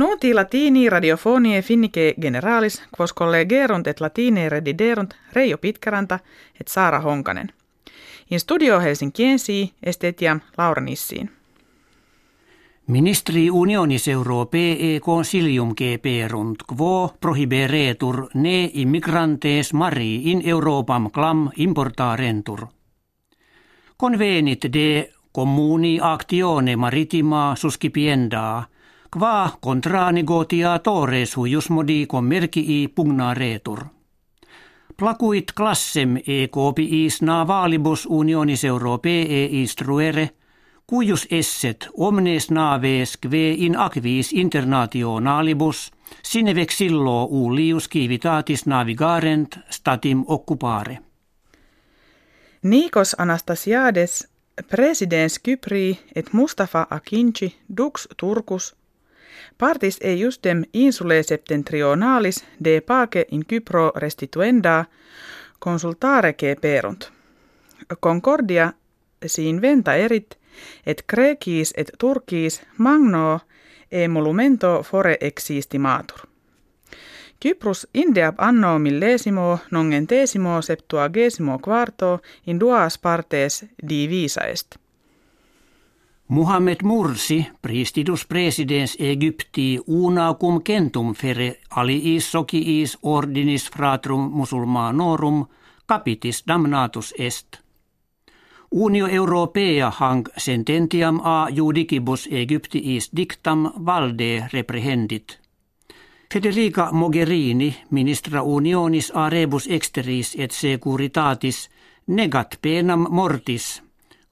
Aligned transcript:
Nuti 0.00 0.34
latini 0.34 0.88
radiofonie 0.88 1.62
finnike 1.62 2.14
generalis 2.20 2.82
quos 2.96 3.12
collegerunt 3.14 3.86
et 3.86 4.00
latine 4.00 4.48
rediderunt 4.48 5.14
Reijo 5.32 5.58
Pitkäranta 5.58 6.18
et 6.60 6.68
Saara 6.68 7.00
Honkanen. 7.00 7.52
In 8.30 8.40
studio 8.40 8.80
Helsinkiensi 8.80 9.72
estetiam 9.82 10.40
Laura 10.58 10.82
Nissiin. 10.82 11.30
Ministri 12.86 13.50
unionis 13.50 14.08
europee 14.08 15.00
consilium 15.00 15.74
geperunt 15.76 16.58
quo 16.76 17.14
prohiberetur 17.20 18.28
ne 18.34 18.70
immigrantes 18.72 19.72
mari 19.72 20.30
in 20.30 20.42
Europam 20.44 21.10
clam 21.10 21.50
importarentur. 21.56 22.66
Convenit 23.96 24.72
de 24.72 25.12
communi 25.32 25.98
actione 26.02 26.76
maritima 26.76 27.54
suscipiendaa, 27.56 28.64
qua 29.10 29.50
contra 29.60 30.12
negotiatores 30.12 31.36
huius 31.36 31.70
modi 31.70 32.06
commercii 32.06 32.88
pugnaretur. 32.88 33.84
Placuit 34.96 35.52
classem 35.56 36.16
e 36.16 36.48
copiis 36.48 37.22
navalibus 37.22 38.06
unionis 38.10 38.64
europee 38.64 39.44
instruere– 39.44 40.30
cuius 40.90 41.26
esset 41.30 41.88
omnes 41.94 42.50
naves 42.50 43.16
kve 43.16 43.50
in 43.66 43.76
aquis 43.78 44.32
internationalibus 44.32 45.90
sine 46.22 46.54
vexillo 46.54 47.24
ulius 47.24 47.88
civitatis 47.88 48.66
navigarent 48.66 49.58
statim 49.70 50.24
occupare. 50.26 50.98
Nikos 52.62 53.16
Anastasiades, 53.18 54.28
presidens 54.70 55.38
Kypri 55.38 55.98
et 56.14 56.32
Mustafa 56.32 56.86
Akinci 56.90 57.54
dux 57.76 58.08
Turkus, 58.16 58.74
partis 59.58 59.98
e 60.00 60.14
justem 60.18 60.62
insule 60.72 61.22
septentrionalis 61.22 62.44
de 62.64 62.80
pace 62.80 63.26
in 63.30 63.44
Kypro 63.46 63.92
restituenda 63.96 64.84
consultare 65.58 66.34
perunt. 66.60 67.10
Concordia 68.00 68.72
si 69.26 69.48
inventa 69.48 69.94
erit 69.94 70.38
et 70.86 71.04
Grekis 71.08 71.72
et 71.76 71.90
Turkis 71.98 72.62
magno 72.78 73.40
emolumento 73.90 74.82
fore 74.82 75.16
existimatur. 75.20 76.30
Kyprus 77.40 77.86
indeab 77.94 78.34
anno 78.38 78.78
millesimo 78.78 79.58
nongentesimo 79.70 80.60
septuagesimo 80.60 81.58
quarto 81.58 82.20
in 82.46 82.58
duas 82.58 82.98
partes 82.98 83.64
divisa 83.88 84.40
est. 86.30 86.36
Muhammed 86.36 86.82
Mursi, 86.82 87.46
priestidus 87.62 88.26
presidens 88.26 88.96
Egypti 88.98 89.80
una 89.86 90.34
cum 90.34 90.60
centum 90.62 91.14
fere 91.14 91.60
aliis 91.70 92.30
sociis 92.30 92.98
ordinis 93.02 93.70
fratrum 93.70 94.30
musulmanorum 94.32 95.46
capitis 95.86 96.42
damnatus 96.46 97.14
est– 97.18 97.56
Unio 98.72 99.06
Europea 99.06 99.90
hanc 99.90 100.28
sententiam 100.36 101.20
a 101.24 101.48
judicibus 101.50 102.28
Egyptiis 102.30 103.10
dictam 103.16 103.72
valde 103.86 104.48
reprehendit. 104.52 105.40
Federica 106.32 106.92
Mogherini, 106.92 107.76
ministra 107.90 108.42
unionis 108.42 109.10
a 109.14 109.28
rebus 109.28 109.66
exteris 109.66 110.36
et 110.38 110.50
securitatis, 110.52 111.70
negat 112.06 112.58
penam 112.62 113.06
mortis, 113.10 113.82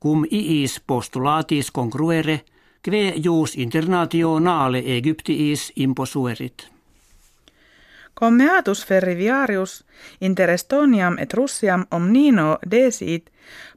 cum 0.00 0.24
iis 0.30 0.80
postulatis 0.86 1.70
congruere, 1.70 2.40
kve 2.82 3.12
jus 3.16 3.56
internationale 3.56 4.78
Egyptiis 4.96 5.72
imposuerit. 5.76 6.68
Commeatus 8.14 8.86
ferriviarius 8.86 9.84
inter 10.20 10.50
Estoniam 10.50 11.18
et 11.18 11.34
Russiam 11.34 11.86
omnino 11.90 12.58
desit 12.70 13.30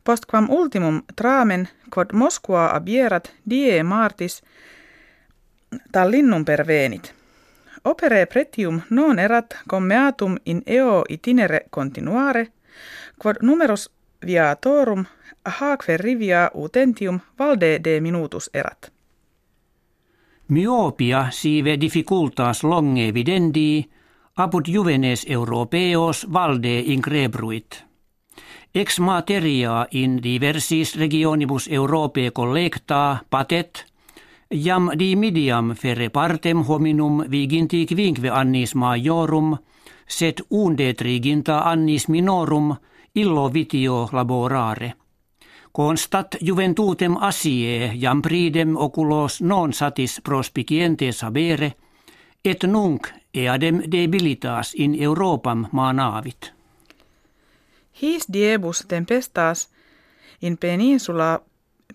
postquam 0.04 0.50
ultimum 0.50 1.02
tramen 1.16 1.68
quod 1.94 2.14
Moskva 2.14 2.70
abierat 2.76 3.32
die 3.50 3.84
martis 3.84 4.42
Tallinnum 5.92 6.46
pervenit. 6.46 7.14
Opere 7.84 8.26
pretium 8.26 8.82
non 8.90 9.20
erat 9.20 9.58
commeatum 9.70 10.38
in 10.46 10.62
eo 10.66 11.04
itinere 11.10 11.62
continuare, 11.70 12.48
quod 13.20 13.36
numerus 13.42 13.90
viatorum 14.26 15.06
hac 15.46 15.84
ferrivia 15.86 16.52
utentium 16.54 17.20
valde 17.40 17.80
de 17.84 18.00
minutus 18.02 18.50
erat. 18.54 18.92
Myopia 20.48 21.28
sive 21.32 21.78
difficultas 21.82 22.64
longe 22.64 23.14
videndi, 23.14 23.90
apud 24.36 24.68
juvenes 24.68 25.26
europeos 25.30 26.28
valde 26.34 26.80
increbruit. 26.80 27.84
Ex 28.76 29.00
materia 29.00 29.88
in 29.92 30.20
diversis 30.24 30.96
regionibus 30.96 31.68
Europae 31.68 32.32
collecta 32.32 33.18
patet, 33.30 33.86
jam 34.52 34.90
dimidiam 35.00 35.76
ferre 35.76 36.10
partem 36.10 36.64
hominum 36.64 37.24
viginti 37.32 37.86
quinque 37.86 38.30
annis 38.30 38.76
majorum, 38.76 39.58
sed 40.08 40.42
unde 40.50 40.94
triginta 40.94 41.60
annis 41.70 42.08
minorum 42.08 42.76
illo 43.16 43.54
vitio 43.54 44.10
laborare. 44.12 44.94
Constat 45.72 46.36
juventutem 46.42 47.16
asie 47.20 47.92
jam 47.96 48.22
pridem 48.22 48.76
oculos 48.78 49.42
non 49.42 49.74
satis 49.74 50.22
prospicientes 50.24 51.24
habere, 51.24 51.74
et 52.46 52.64
nunc 52.64 53.08
eadem 53.34 53.82
debilitas 53.92 54.74
in 54.76 54.96
Europam 55.00 55.66
maanavit. 55.72 56.54
His 58.02 58.28
diebus 58.34 58.86
tempestas 58.88 59.70
in 60.42 60.58
peninsula 60.58 61.40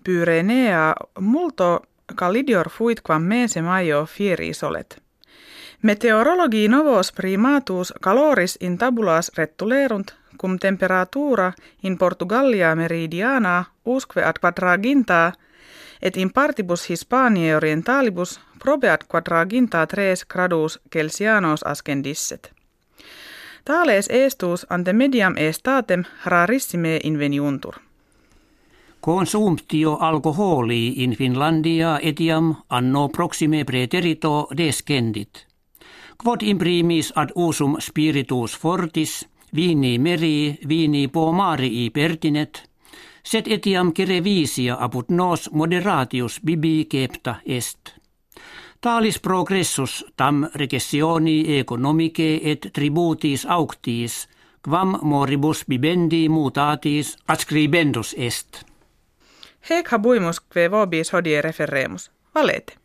Pyrenea 0.03 0.95
multo 1.19 1.81
calidior 2.15 2.69
fuit 2.69 3.01
quam 3.01 3.23
mese 3.23 3.61
maio 3.61 4.05
fieris 4.05 4.63
olet. 4.63 5.01
Meteorologi 5.81 6.67
novos 6.67 7.11
primatus 7.11 7.93
caloris 8.01 8.57
in 8.61 8.77
tabulas 8.77 9.31
rettulerunt, 9.37 10.18
cum 10.37 10.57
temperatura 10.57 11.53
in 11.83 11.97
Portugalia 11.97 12.75
meridiana 12.75 13.65
usque 13.85 14.23
ad 14.23 14.39
quadraginta 14.41 15.33
et 16.01 16.17
in 16.17 16.33
partibus 16.33 16.89
Hispaniae 16.89 17.55
orientalibus 17.55 18.39
probeat 18.63 19.03
quadraginta 19.07 19.87
tres 19.87 20.25
gradus 20.25 20.79
Celsianos 20.93 21.63
ascendisset. 21.63 22.53
Tales 23.65 24.09
estus 24.09 24.65
ante 24.69 24.93
mediam 24.93 25.37
estatem 25.37 26.03
rarissime 26.25 26.99
inveniuntur. 27.03 27.75
Consumptio 29.01 29.97
alkoholi 29.99 30.93
in 31.03 31.15
Finlandia 31.15 31.99
etiam 32.01 32.55
anno 32.69 33.07
proxime 33.09 33.63
preterito 33.63 34.47
descendit. 34.57 35.47
Quod 36.23 36.41
imprimis 36.41 37.13
ad 37.15 37.29
usum 37.35 37.77
spiritus 37.79 38.57
fortis, 38.59 39.27
vini 39.55 39.99
meri, 39.99 40.59
vini 40.69 41.07
pomarii 41.07 41.89
pertinet, 41.89 42.69
sed 43.23 43.47
etiam 43.47 43.93
kerevisia 43.93 44.77
apud 44.79 45.09
nos 45.09 45.49
moderatius 45.51 46.39
bibi 46.45 46.87
cepta 46.91 47.35
est. 47.45 47.99
Talis 48.81 49.19
progressus 49.19 50.05
tam 50.15 50.47
recessioni 50.55 51.59
economice 51.59 52.39
et 52.43 52.69
tributis 52.73 53.45
auctis, 53.45 54.27
quam 54.63 54.97
moribus 55.01 55.65
bibendi 55.69 56.29
mutatis 56.29 57.17
adscribendus 57.27 58.15
est. 58.17 58.63
Hec 59.69 59.91
habuimus 59.91 60.39
kve 60.39 60.71
vobis 60.71 61.13
hodie 61.13 61.41
referemus. 61.41 62.11
Valete. 62.35 62.78